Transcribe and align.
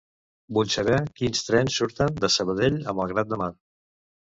Vull 0.57 0.71
saber 0.75 0.97
quins 1.21 1.45
trens 1.51 1.79
surten 1.83 2.21
de 2.25 2.33
Sabadell 2.39 2.85
a 2.91 3.01
Malgrat 3.03 3.33
de 3.35 3.45
Mar. 3.45 3.55